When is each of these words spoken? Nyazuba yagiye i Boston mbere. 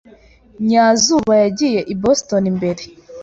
Nyazuba 0.67 1.33
yagiye 1.43 1.79
i 1.93 1.95
Boston 2.01 2.43
mbere. 2.57 2.83